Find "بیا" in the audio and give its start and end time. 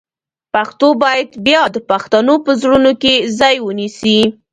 1.45-1.61